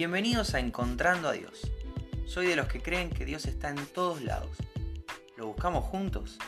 Bienvenidos 0.00 0.54
a 0.54 0.60
Encontrando 0.60 1.28
a 1.28 1.32
Dios. 1.32 1.70
Soy 2.24 2.46
de 2.46 2.56
los 2.56 2.68
que 2.68 2.80
creen 2.80 3.10
que 3.10 3.26
Dios 3.26 3.44
está 3.44 3.68
en 3.68 3.84
todos 3.84 4.22
lados. 4.22 4.56
¿Lo 5.36 5.48
buscamos 5.48 5.84
juntos? 5.84 6.38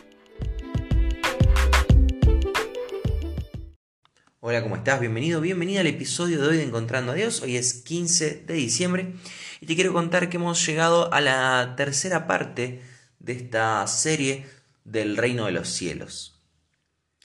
Hola, 4.41 4.63
¿cómo 4.63 4.77
estás? 4.77 5.01
Bienvenido, 5.01 5.43
bienvenida 5.43 5.81
al 5.81 5.87
episodio 5.87 6.41
de 6.41 6.49
hoy 6.49 6.57
de 6.57 6.63
Encontrando 6.63 7.13
a 7.13 7.15
Dios. 7.15 7.43
Hoy 7.43 7.59
es 7.59 7.75
15 7.83 8.43
de 8.47 8.55
diciembre 8.55 9.17
y 9.61 9.67
te 9.67 9.75
quiero 9.75 9.93
contar 9.93 10.31
que 10.31 10.39
hemos 10.39 10.65
llegado 10.65 11.13
a 11.13 11.21
la 11.21 11.75
tercera 11.77 12.27
parte 12.27 12.81
de 13.19 13.33
esta 13.35 13.87
serie 13.87 14.47
del 14.85 15.19
reino 15.19 15.45
de 15.45 15.53
los 15.53 15.69
cielos. 15.69 16.41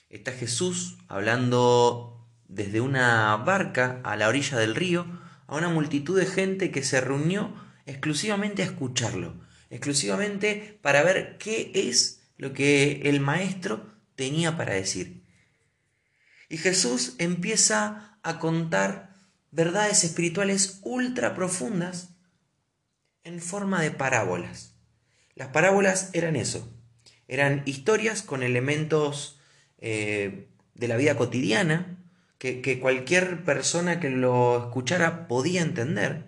Está 0.10 0.34
Jesús 0.34 0.98
hablando 1.08 2.28
desde 2.50 2.82
una 2.82 3.38
barca 3.38 4.02
a 4.04 4.18
la 4.18 4.28
orilla 4.28 4.58
del 4.58 4.76
río 4.76 5.26
a 5.48 5.56
una 5.56 5.70
multitud 5.70 6.20
de 6.20 6.26
gente 6.26 6.72
que 6.72 6.84
se 6.84 7.02
reunió 7.02 7.54
exclusivamente 7.86 8.62
a 8.62 8.66
escucharlo, 8.66 9.34
exclusivamente 9.70 10.78
para 10.82 11.04
ver 11.04 11.38
qué 11.38 11.72
es 11.74 12.22
lo 12.38 12.54
que 12.54 13.02
el 13.06 13.22
maestro 13.22 13.94
tenía 14.16 14.58
para 14.58 14.74
decir. 14.74 15.24
Y 16.50 16.58
Jesús 16.58 17.16
empieza 17.18 18.20
a 18.24 18.40
contar 18.40 19.16
verdades 19.52 20.04
espirituales 20.04 20.80
ultra 20.84 21.34
profundas 21.34 22.10
en 23.24 23.42
forma 23.42 23.82
de 23.82 23.92
parábolas. 23.92 24.76
Las 25.36 25.50
parábolas 25.50 26.10
eran 26.14 26.36
eso, 26.36 26.74
eran 27.28 27.64
historias 27.66 28.22
con 28.22 28.44
elementos 28.44 29.40
eh, 29.78 30.50
de 30.74 30.88
la 30.88 30.98
vida 30.98 31.16
cotidiana, 31.16 31.98
que, 32.38 32.80
cualquier 32.80 33.44
persona 33.44 34.00
que 34.00 34.10
lo 34.10 34.66
escuchara 34.66 35.28
podía 35.28 35.62
entender, 35.62 36.28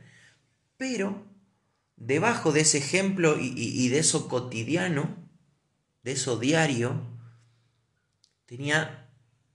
pero 0.77 1.25
debajo 1.97 2.51
de 2.51 2.61
ese 2.61 2.79
ejemplo 2.79 3.37
y, 3.39 3.87
de 3.89 3.99
eso 3.99 4.27
cotidiano, 4.27 5.15
de 6.03 6.13
eso 6.13 6.39
diario, 6.39 7.01
tenía 8.45 9.09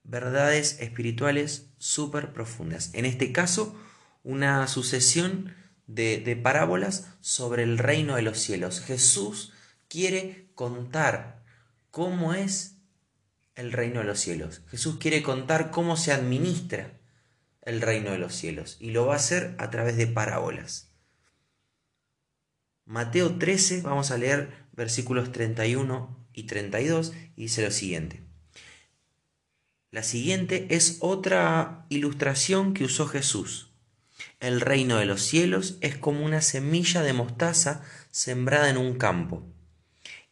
verdades 0.04 0.78
espirituales 0.80 1.70
súper 1.78 2.32
profundas. 2.32 2.90
En 2.92 3.06
este 3.06 3.32
caso, 3.32 3.74
una 4.22 4.66
sucesión 4.68 5.54
de, 5.86 6.18
de, 6.18 6.36
parábolas 6.36 7.08
sobre 7.20 7.62
el 7.62 7.78
reino 7.78 8.16
de 8.16 8.22
los 8.22 8.38
cielos. 8.38 8.80
Jesús 8.80 9.52
quiere 9.88 10.50
contar 10.54 11.42
cómo 11.90 12.34
es 12.34 12.73
el 13.56 13.72
reino 13.72 14.00
de 14.00 14.06
los 14.06 14.20
cielos. 14.20 14.62
Jesús 14.68 14.96
quiere 14.98 15.22
contar 15.22 15.70
cómo 15.70 15.96
se 15.96 16.12
administra 16.12 16.98
el 17.62 17.80
reino 17.80 18.10
de 18.10 18.18
los 18.18 18.34
cielos 18.34 18.76
y 18.80 18.90
lo 18.90 19.06
va 19.06 19.14
a 19.14 19.16
hacer 19.16 19.54
a 19.58 19.70
través 19.70 19.96
de 19.96 20.06
parábolas. 20.06 20.90
Mateo 22.84 23.38
13, 23.38 23.80
vamos 23.82 24.10
a 24.10 24.18
leer 24.18 24.66
versículos 24.72 25.32
31 25.32 26.28
y 26.34 26.42
32 26.44 27.12
y 27.36 27.42
dice 27.42 27.62
lo 27.62 27.70
siguiente. 27.70 28.22
La 29.90 30.02
siguiente 30.02 30.66
es 30.70 30.98
otra 31.00 31.86
ilustración 31.88 32.74
que 32.74 32.84
usó 32.84 33.06
Jesús. 33.06 33.70
El 34.40 34.60
reino 34.60 34.96
de 34.98 35.06
los 35.06 35.22
cielos 35.22 35.78
es 35.80 35.96
como 35.96 36.24
una 36.24 36.42
semilla 36.42 37.02
de 37.02 37.12
mostaza 37.12 37.82
sembrada 38.10 38.68
en 38.68 38.76
un 38.76 38.98
campo. 38.98 39.46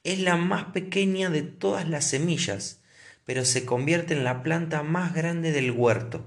Es 0.02 0.18
la 0.18 0.36
más 0.36 0.66
pequeña 0.72 1.30
de 1.30 1.42
todas 1.42 1.88
las 1.88 2.04
semillas 2.08 2.81
pero 3.24 3.44
se 3.44 3.64
convierte 3.64 4.14
en 4.14 4.24
la 4.24 4.42
planta 4.42 4.82
más 4.82 5.14
grande 5.14 5.52
del 5.52 5.70
huerto. 5.70 6.24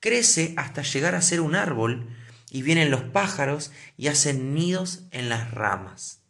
Crece 0.00 0.54
hasta 0.56 0.82
llegar 0.82 1.14
a 1.14 1.22
ser 1.22 1.40
un 1.40 1.54
árbol 1.54 2.08
y 2.50 2.62
vienen 2.62 2.90
los 2.90 3.02
pájaros 3.02 3.72
y 3.96 4.08
hacen 4.08 4.54
nidos 4.54 5.04
en 5.10 5.28
las 5.28 5.50
ramas. 5.50 6.22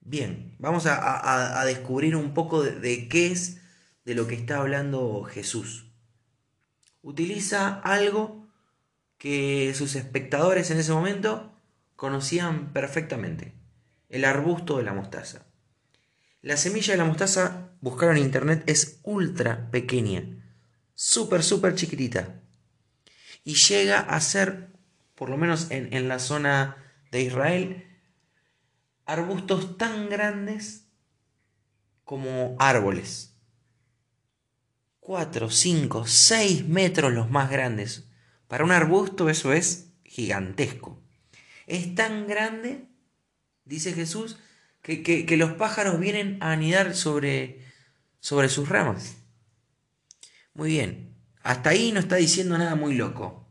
Bien, 0.00 0.56
vamos 0.58 0.86
a, 0.86 1.62
descubrir 1.64 2.16
un 2.16 2.34
poco 2.34 2.62
de, 2.62 3.08
qué 3.08 3.30
es 3.30 3.60
de 4.04 4.14
lo 4.14 4.26
que 4.26 4.34
está 4.34 4.58
hablando 4.58 5.22
Jesús. 5.24 5.86
Utiliza 7.02 7.80
algo 7.80 8.48
que 9.18 9.72
sus 9.74 9.94
espectadores 9.94 10.70
en 10.70 10.78
ese 10.78 10.92
momento 10.92 11.54
conocían 11.96 12.72
perfectamente, 12.72 13.54
el 14.08 14.24
arbusto 14.24 14.78
de 14.78 14.84
la 14.84 14.94
mostaza. 14.94 15.46
La 16.42 16.56
semilla 16.56 16.94
de 16.94 16.98
la 16.98 17.04
mostaza, 17.04 17.69
buscaron 17.80 18.16
en 18.16 18.24
internet, 18.24 18.62
es 18.66 19.00
ultra 19.02 19.70
pequeña, 19.70 20.24
súper, 20.94 21.42
súper 21.42 21.74
chiquitita. 21.74 22.40
Y 23.44 23.54
llega 23.54 24.00
a 24.00 24.20
ser, 24.20 24.70
por 25.14 25.30
lo 25.30 25.36
menos 25.36 25.70
en, 25.70 25.92
en 25.92 26.08
la 26.08 26.18
zona 26.18 26.76
de 27.10 27.22
Israel, 27.22 27.86
arbustos 29.06 29.76
tan 29.76 30.08
grandes 30.08 30.86
como 32.04 32.56
árboles. 32.58 33.34
4, 35.00 35.50
5, 35.50 36.06
6 36.06 36.68
metros 36.68 37.12
los 37.12 37.30
más 37.30 37.50
grandes. 37.50 38.08
Para 38.46 38.64
un 38.64 38.72
arbusto 38.72 39.28
eso 39.28 39.52
es 39.52 39.92
gigantesco. 40.04 41.02
Es 41.66 41.94
tan 41.94 42.26
grande, 42.26 42.86
dice 43.64 43.92
Jesús, 43.92 44.38
que, 44.82 45.36
los 45.36 45.52
pájaros 45.52 46.00
vienen 46.00 46.36
a 46.40 46.52
anidar 46.52 46.94
sobre, 46.94 47.64
sobre 48.20 48.48
sus 48.48 48.68
ramas. 48.68 49.16
Muy 50.54 50.70
bien, 50.70 51.16
hasta 51.42 51.70
ahí 51.70 51.92
no 51.92 52.00
está 52.00 52.16
diciendo 52.16 52.56
nada 52.58 52.74
muy 52.74 52.94
loco. 52.94 53.48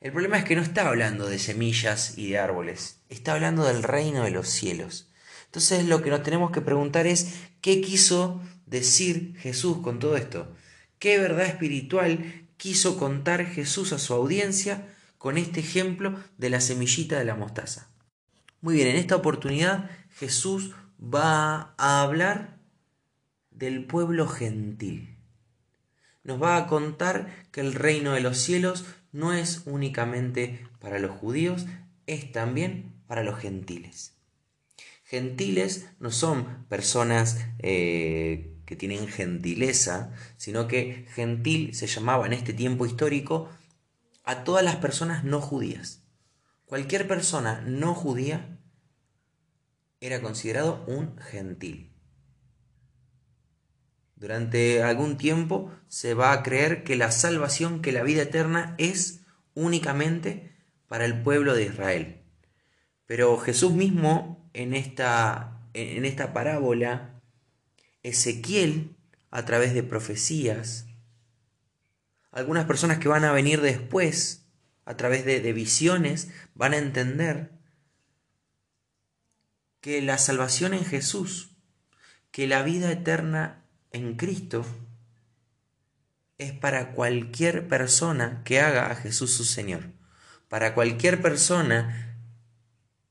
El 0.00 0.12
problema 0.12 0.38
es 0.38 0.44
que 0.44 0.54
no 0.54 0.62
está 0.62 0.86
hablando 0.88 1.26
de 1.28 1.38
semillas 1.38 2.18
y 2.18 2.30
de 2.30 2.38
árboles, 2.38 3.00
está 3.08 3.32
hablando 3.32 3.64
del 3.64 3.82
reino 3.82 4.24
de 4.24 4.30
los 4.30 4.48
cielos. 4.48 5.10
Entonces 5.46 5.86
lo 5.86 6.02
que 6.02 6.10
nos 6.10 6.22
tenemos 6.22 6.50
que 6.50 6.60
preguntar 6.60 7.06
es, 7.06 7.34
¿qué 7.60 7.80
quiso 7.80 8.42
decir 8.66 9.36
Jesús 9.38 9.78
con 9.78 9.98
todo 9.98 10.16
esto? 10.16 10.54
¿Qué 10.98 11.18
verdad 11.18 11.46
espiritual 11.46 12.48
quiso 12.56 12.98
contar 12.98 13.46
Jesús 13.46 13.92
a 13.92 13.98
su 13.98 14.14
audiencia 14.14 14.94
con 15.16 15.38
este 15.38 15.60
ejemplo 15.60 16.18
de 16.38 16.50
la 16.50 16.60
semillita 16.60 17.18
de 17.18 17.24
la 17.24 17.34
mostaza? 17.34 17.88
Muy 18.60 18.74
bien, 18.74 18.88
en 18.88 18.96
esta 18.96 19.16
oportunidad 19.16 19.90
Jesús 20.16 20.72
va 20.98 21.74
a 21.78 22.02
hablar 22.02 22.58
del 23.54 23.84
pueblo 23.84 24.28
gentil. 24.28 25.16
Nos 26.22 26.42
va 26.42 26.56
a 26.56 26.66
contar 26.66 27.46
que 27.52 27.60
el 27.60 27.74
reino 27.74 28.12
de 28.12 28.20
los 28.20 28.38
cielos 28.38 28.84
no 29.12 29.32
es 29.32 29.62
únicamente 29.66 30.66
para 30.80 30.98
los 30.98 31.12
judíos, 31.12 31.66
es 32.06 32.32
también 32.32 32.92
para 33.06 33.22
los 33.22 33.38
gentiles. 33.38 34.14
Gentiles 35.04 35.86
no 36.00 36.10
son 36.10 36.66
personas 36.68 37.46
eh, 37.58 38.54
que 38.66 38.74
tienen 38.74 39.06
gentileza, 39.06 40.12
sino 40.36 40.66
que 40.66 41.06
gentil 41.14 41.74
se 41.74 41.86
llamaba 41.86 42.26
en 42.26 42.32
este 42.32 42.52
tiempo 42.52 42.86
histórico 42.86 43.48
a 44.24 44.44
todas 44.44 44.64
las 44.64 44.76
personas 44.76 45.24
no 45.24 45.40
judías. 45.40 46.02
Cualquier 46.64 47.06
persona 47.06 47.60
no 47.60 47.94
judía 47.94 48.58
era 50.00 50.20
considerado 50.20 50.84
un 50.86 51.16
gentil. 51.18 51.93
Durante 54.16 54.82
algún 54.82 55.16
tiempo 55.16 55.72
se 55.88 56.14
va 56.14 56.32
a 56.32 56.42
creer 56.42 56.84
que 56.84 56.96
la 56.96 57.10
salvación, 57.10 57.82
que 57.82 57.92
la 57.92 58.02
vida 58.02 58.22
eterna 58.22 58.74
es 58.78 59.20
únicamente 59.54 60.52
para 60.88 61.04
el 61.04 61.22
pueblo 61.22 61.54
de 61.54 61.64
Israel. 61.64 62.22
Pero 63.06 63.36
Jesús 63.38 63.72
mismo 63.72 64.48
en 64.52 64.74
esta, 64.74 65.60
en 65.74 66.04
esta 66.04 66.32
parábola, 66.32 67.20
Ezequiel, 68.02 68.96
a 69.30 69.44
través 69.44 69.74
de 69.74 69.82
profecías, 69.82 70.86
algunas 72.30 72.66
personas 72.66 72.98
que 72.98 73.08
van 73.08 73.24
a 73.24 73.32
venir 73.32 73.60
después, 73.60 74.46
a 74.84 74.96
través 74.96 75.24
de, 75.24 75.40
de 75.40 75.52
visiones, 75.52 76.28
van 76.54 76.72
a 76.72 76.78
entender 76.78 77.50
que 79.80 80.00
la 80.00 80.18
salvación 80.18 80.72
en 80.72 80.84
Jesús, 80.84 81.50
que 82.30 82.46
la 82.46 82.62
vida 82.62 82.90
eterna 82.90 83.63
en 83.94 84.16
Cristo 84.16 84.66
es 86.36 86.52
para 86.52 86.92
cualquier 86.92 87.68
persona 87.68 88.42
que 88.44 88.60
haga 88.60 88.90
a 88.90 88.96
Jesús 88.96 89.32
su 89.32 89.44
Señor, 89.44 89.92
para 90.48 90.74
cualquier 90.74 91.22
persona 91.22 92.18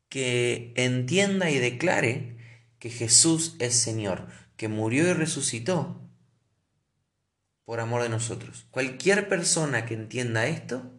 que 0.09 0.73
entienda 0.75 1.49
y 1.49 1.57
declare 1.57 2.37
que 2.79 2.89
Jesús 2.89 3.55
es 3.59 3.79
Señor, 3.79 4.27
que 4.57 4.67
murió 4.67 5.09
y 5.09 5.13
resucitó 5.13 6.01
por 7.63 7.79
amor 7.79 8.03
de 8.03 8.09
nosotros. 8.09 8.67
Cualquier 8.69 9.29
persona 9.29 9.85
que 9.85 9.93
entienda 9.93 10.47
esto, 10.47 10.91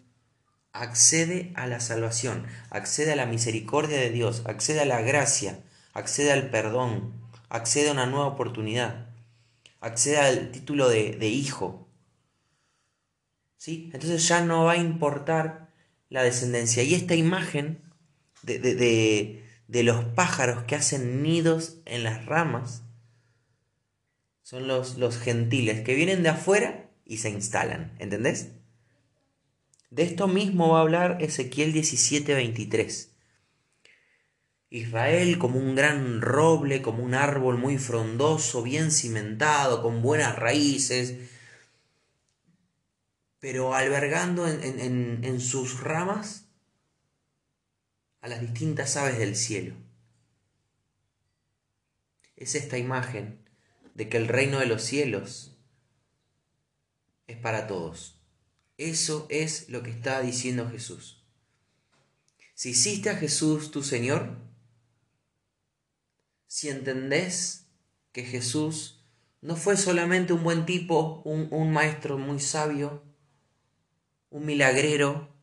accede 0.73 1.53
a 1.57 1.67
la 1.67 1.79
salvación, 1.79 2.47
accede 2.71 3.13
a 3.13 3.17
la 3.17 3.27
misericordia 3.27 3.99
de 3.99 4.11
Dios, 4.11 4.45
accede 4.47 4.81
a 4.81 4.87
la 4.87 5.03
gracia, 5.03 5.63
accede 5.93 6.33
al 6.33 6.49
perdón, 6.49 7.13
accede 7.51 7.91
a 7.91 7.93
una 7.93 8.07
nueva 8.07 8.27
oportunidad, 8.29 9.14
accede 9.85 10.17
al 10.17 10.51
título 10.51 10.89
de, 10.89 11.29
hijo. 11.29 11.89
¿Sí? 13.57 13.91
Entonces 13.93 14.27
ya 14.27 14.45
no 14.45 14.65
va 14.65 14.73
a 14.73 14.77
importar 14.77 15.71
la 16.09 16.23
descendencia. 16.23 16.83
Y 16.83 16.95
esta 16.95 17.15
imagen 17.15 17.83
de, 18.43 18.59
de, 18.59 19.83
los 19.83 20.05
pájaros 20.07 20.65
que 20.65 20.75
hacen 20.75 21.23
nidos 21.23 21.79
en 21.85 22.03
las 22.03 22.25
ramas 22.27 22.83
son 24.43 24.69
los, 24.69 24.97
los 24.97 25.19
gentiles 25.19 25.83
que 25.83 25.95
vienen 25.95 26.23
de 26.23 26.31
afuera 26.31 26.91
y 27.05 27.19
se 27.19 27.31
instalan. 27.31 27.95
¿Entendés? 27.99 28.53
De 29.91 30.03
esto 30.03 30.29
mismo 30.29 30.71
va 30.71 30.79
a 30.79 30.83
hablar 30.83 31.19
Ezequiel 31.21 31.73
17:23. 31.75 33.14
Israel 34.75 35.39
como 35.39 35.61
un 35.61 35.77
gran 35.77 36.21
roble, 36.21 36.83
como 36.83 37.05
un 37.05 37.15
árbol 37.15 37.59
muy 37.59 37.79
frondoso, 37.79 38.61
bien 38.61 38.91
cimentado, 38.91 39.83
con 39.83 40.03
buenas 40.03 40.35
raíces, 40.35 41.31
pero 43.39 43.75
albergando 43.75 44.49
en, 44.49 45.41
sus 45.41 45.79
ramas 45.81 46.47
a 48.21 48.27
las 48.27 48.41
distintas 48.41 48.97
aves 48.97 49.17
del 49.17 49.37
cielo. 49.37 49.77
Es 52.35 52.57
esta 52.57 52.77
imagen 52.77 53.39
de 53.95 54.09
que 54.09 54.17
el 54.17 54.27
reino 54.27 54.59
de 54.59 54.67
los 54.67 54.83
cielos 54.83 55.57
es 57.29 57.37
para 57.37 57.69
todos. 57.69 58.19
Eso 58.77 59.29
es 59.31 59.69
lo 59.69 59.85
que 59.85 59.91
está 59.91 60.21
diciendo 60.21 60.69
Jesús. 60.69 61.25
Si 62.55 62.71
hiciste 62.71 63.11
a 63.11 63.17
Jesús 63.17 63.71
tu 63.71 63.85
Señor, 63.85 64.53
si 66.55 66.69
entendés 66.69 67.67
que 68.13 68.23
Jesús 68.23 69.05
no 69.41 69.57
fue 69.57 69.77
solamente 69.77 70.33
un 70.33 70.45
buen 70.45 70.67
tipo, 70.67 71.21
un, 71.25 71.49
un 71.51 71.73
maestro 71.73 72.17
muy 72.17 72.39
sabio, 72.39 73.03
un 74.31 74.47
milagrero, 74.47 75.35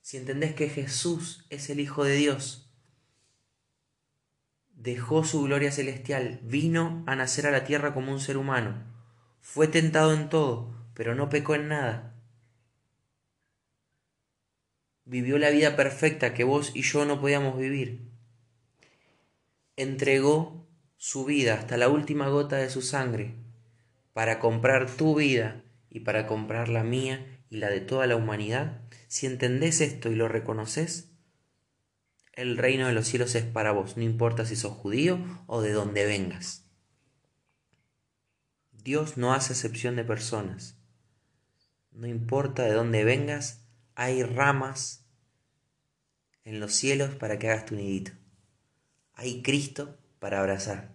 si 0.00 0.16
entendés 0.16 0.56
que 0.56 0.68
Jesús 0.68 1.46
es 1.50 1.70
el 1.70 1.78
Hijo 1.78 2.02
de 2.02 2.16
Dios, 2.16 2.68
dejó 4.72 5.22
su 5.22 5.44
gloria 5.44 5.70
celestial, 5.70 6.40
vino 6.42 7.04
a 7.06 7.14
nacer 7.14 7.46
a 7.46 7.52
la 7.52 7.62
tierra 7.62 7.94
como 7.94 8.10
un 8.10 8.18
ser 8.18 8.38
humano, 8.38 8.82
fue 9.40 9.68
tentado 9.68 10.14
en 10.14 10.28
todo, 10.28 10.74
pero 10.94 11.14
no 11.14 11.28
pecó 11.28 11.54
en 11.54 11.68
nada. 11.68 12.20
Vivió 15.04 15.38
la 15.38 15.50
vida 15.50 15.76
perfecta 15.76 16.34
que 16.34 16.42
vos 16.42 16.72
y 16.74 16.82
yo 16.82 17.04
no 17.04 17.20
podíamos 17.20 17.56
vivir. 17.56 18.11
Entregó 19.82 20.68
su 20.96 21.24
vida 21.24 21.54
hasta 21.54 21.76
la 21.76 21.88
última 21.88 22.28
gota 22.28 22.54
de 22.54 22.70
su 22.70 22.82
sangre 22.82 23.34
para 24.12 24.38
comprar 24.38 24.88
tu 24.88 25.16
vida 25.16 25.64
y 25.90 26.00
para 26.00 26.28
comprar 26.28 26.68
la 26.68 26.84
mía 26.84 27.44
y 27.50 27.56
la 27.56 27.68
de 27.68 27.80
toda 27.80 28.06
la 28.06 28.14
humanidad, 28.14 28.80
si 29.08 29.26
entendés 29.26 29.80
esto 29.80 30.08
y 30.08 30.14
lo 30.14 30.28
reconoces, 30.28 31.10
el 32.32 32.58
reino 32.58 32.86
de 32.86 32.92
los 32.92 33.08
cielos 33.08 33.34
es 33.34 33.42
para 33.42 33.72
vos, 33.72 33.96
no 33.96 34.04
importa 34.04 34.46
si 34.46 34.54
sos 34.54 34.72
judío 34.72 35.18
o 35.48 35.62
de 35.62 35.72
donde 35.72 36.06
vengas. 36.06 36.64
Dios 38.70 39.16
no 39.16 39.34
hace 39.34 39.54
excepción 39.54 39.96
de 39.96 40.04
personas. 40.04 40.78
No 41.90 42.06
importa 42.06 42.62
de 42.62 42.72
dónde 42.72 43.02
vengas, 43.02 43.66
hay 43.96 44.22
ramas 44.22 45.08
en 46.44 46.60
los 46.60 46.72
cielos 46.72 47.16
para 47.16 47.40
que 47.40 47.50
hagas 47.50 47.66
tu 47.66 47.74
nidito. 47.74 48.21
Hay 49.14 49.42
Cristo 49.42 49.98
para 50.18 50.40
abrazar. 50.40 50.92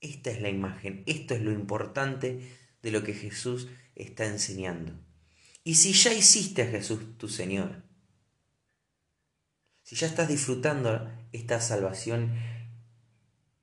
Esta 0.00 0.30
es 0.30 0.40
la 0.40 0.48
imagen, 0.48 1.02
esto 1.06 1.34
es 1.34 1.42
lo 1.42 1.52
importante 1.52 2.40
de 2.82 2.90
lo 2.90 3.02
que 3.02 3.14
Jesús 3.14 3.68
está 3.94 4.26
enseñando. 4.26 4.92
Y 5.64 5.74
si 5.76 5.92
ya 5.92 6.12
hiciste 6.12 6.62
a 6.62 6.66
Jesús 6.66 7.18
tu 7.18 7.28
Señor, 7.28 7.82
si 9.82 9.96
ya 9.96 10.06
estás 10.06 10.28
disfrutando 10.28 11.10
esta 11.32 11.60
salvación 11.60 12.34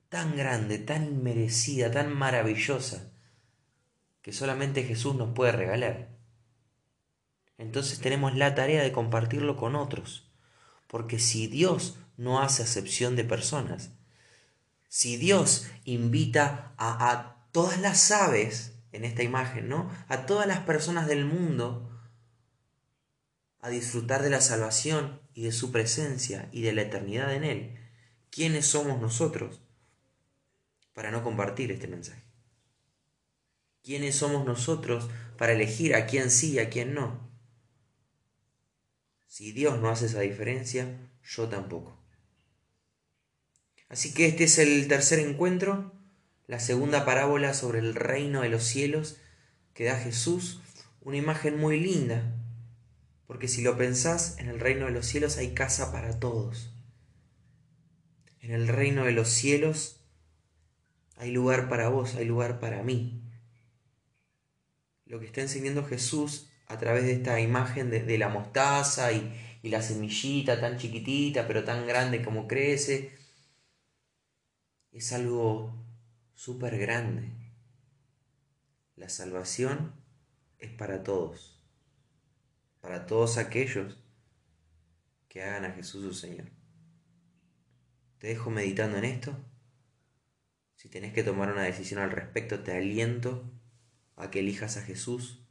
tan 0.08 0.36
grande, 0.36 0.78
tan 0.78 1.04
inmerecida, 1.04 1.90
tan 1.90 2.12
maravillosa, 2.12 3.12
que 4.22 4.32
solamente 4.32 4.84
Jesús 4.84 5.14
nos 5.14 5.34
puede 5.34 5.52
regalar, 5.52 6.14
entonces 7.58 8.00
tenemos 8.00 8.34
la 8.34 8.54
tarea 8.54 8.82
de 8.82 8.92
compartirlo 8.92 9.56
con 9.56 9.76
otros. 9.76 10.30
Porque 10.94 11.18
si 11.18 11.48
Dios 11.48 11.98
no 12.16 12.40
hace 12.40 12.62
acepción 12.62 13.16
de 13.16 13.24
personas, 13.24 13.90
si 14.86 15.16
Dios 15.16 15.66
invita 15.84 16.72
a, 16.76 17.10
a 17.10 17.48
todas 17.50 17.80
las 17.80 18.12
aves 18.12 18.74
en 18.92 19.04
esta 19.04 19.24
imagen, 19.24 19.68
¿no? 19.68 19.90
A 20.06 20.24
todas 20.24 20.46
las 20.46 20.60
personas 20.60 21.08
del 21.08 21.24
mundo 21.24 21.90
a 23.58 23.70
disfrutar 23.70 24.22
de 24.22 24.30
la 24.30 24.40
salvación 24.40 25.20
y 25.34 25.42
de 25.42 25.50
su 25.50 25.72
presencia 25.72 26.48
y 26.52 26.62
de 26.62 26.72
la 26.72 26.82
eternidad 26.82 27.34
en 27.34 27.42
Él. 27.42 27.76
¿Quiénes 28.30 28.64
somos 28.64 29.00
nosotros 29.00 29.62
para 30.92 31.10
no 31.10 31.24
compartir 31.24 31.72
este 31.72 31.88
mensaje? 31.88 32.22
¿Quiénes 33.82 34.14
somos 34.14 34.46
nosotros 34.46 35.10
para 35.38 35.54
elegir 35.54 35.96
a 35.96 36.06
quién 36.06 36.30
sí 36.30 36.52
y 36.52 36.58
a 36.60 36.70
quién 36.70 36.94
no? 36.94 37.33
Si 39.34 39.50
Dios 39.50 39.80
no 39.80 39.88
hace 39.88 40.06
esa 40.06 40.20
diferencia, 40.20 41.10
yo 41.24 41.48
tampoco. 41.48 42.00
Así 43.88 44.14
que 44.14 44.26
este 44.26 44.44
es 44.44 44.58
el 44.58 44.86
tercer 44.86 45.18
encuentro 45.18 45.92
la 46.46 46.60
segunda 46.60 47.04
parábola 47.04 47.52
sobre 47.52 47.80
el 47.80 47.96
reino 47.96 48.42
de 48.42 48.48
los 48.48 48.62
cielos 48.62 49.16
que 49.72 49.86
da 49.86 49.98
Jesús, 49.98 50.60
una 51.00 51.16
imagen 51.16 51.58
muy 51.58 51.80
linda, 51.80 52.32
porque 53.26 53.48
si 53.48 53.62
lo 53.62 53.76
pensás, 53.76 54.38
en 54.38 54.46
el 54.46 54.60
reino 54.60 54.86
de 54.86 54.92
los 54.92 55.04
cielos 55.04 55.36
hay 55.36 55.52
casa 55.52 55.90
para 55.90 56.20
todos. 56.20 56.72
En 58.38 58.52
el 58.52 58.68
reino 58.68 59.04
de 59.04 59.10
los 59.10 59.30
cielos 59.30 60.06
hay 61.16 61.32
lugar 61.32 61.68
para 61.68 61.88
vos, 61.88 62.14
hay 62.14 62.24
lugar 62.24 62.60
para 62.60 62.84
mí. 62.84 63.20
Lo 65.06 65.18
que 65.18 65.26
está 65.26 65.40
enseñando 65.40 65.84
Jesús 65.84 66.52
a 66.66 66.78
través 66.78 67.04
de 67.04 67.12
esta 67.12 67.40
imagen 67.40 67.90
de, 67.90 68.18
la 68.18 68.28
mostaza 68.28 69.12
y, 69.12 69.32
y 69.62 69.68
la 69.68 69.82
semillita 69.82 70.60
tan 70.60 70.78
chiquitita 70.78 71.46
pero 71.46 71.64
tan 71.64 71.86
grande 71.86 72.22
como 72.22 72.48
crece, 72.48 73.12
es 74.92 75.12
algo 75.12 75.74
súper 76.34 76.78
grande. 76.78 77.30
La 78.96 79.08
salvación 79.08 79.92
es 80.58 80.70
para 80.70 81.02
todos, 81.02 81.60
para 82.80 83.06
todos 83.06 83.38
aquellos 83.38 83.98
que 85.28 85.42
hagan 85.42 85.64
a 85.64 85.72
Jesús 85.72 86.02
su 86.04 86.14
Señor. 86.14 86.48
Te 88.18 88.28
dejo 88.28 88.50
meditando 88.50 88.96
en 88.96 89.04
esto. 89.04 89.36
Si 90.76 90.88
tenés 90.88 91.12
que 91.12 91.24
tomar 91.24 91.52
una 91.52 91.64
decisión 91.64 92.00
al 92.00 92.10
respecto, 92.10 92.62
te 92.62 92.76
aliento 92.76 93.50
a 94.16 94.30
que 94.30 94.40
elijas 94.40 94.76
a 94.76 94.82
Jesús. 94.82 95.43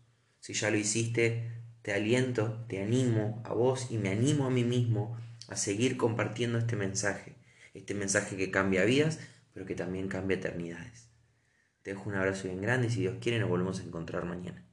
Si 0.44 0.52
ya 0.52 0.70
lo 0.70 0.76
hiciste, 0.76 1.54
te 1.84 1.94
aliento, 1.94 2.66
te 2.68 2.84
animo 2.84 3.42
a 3.46 3.54
vos 3.54 3.88
y 3.92 3.98
me 3.98 4.10
animo 4.10 4.46
a 4.46 4.50
mí 4.50 4.66
mismo 4.66 5.18
a 5.48 5.56
seguir 5.56 5.96
compartiendo 5.96 6.58
este 6.58 6.76
mensaje. 6.76 7.38
Este 7.74 7.94
mensaje 7.94 8.36
que 8.36 8.52
cambia 8.52 8.84
vidas 8.84 9.22
pero 9.54 9.66
que 9.66 9.74
también 9.74 10.10
cambia 10.10 10.36
eternidades. 10.36 11.08
Te 11.82 11.92
dejo 11.92 12.10
un 12.10 12.18
abrazo 12.18 12.50
bien 12.50 12.62
grande 12.62 12.88
y 12.88 12.90
si 12.90 13.00
Dios 13.00 13.20
quiere 13.22 13.40
nos 13.40 13.48
volvemos 13.48 13.80
a 13.80 13.84
encontrar 13.84 14.26
mañana. 14.26 14.68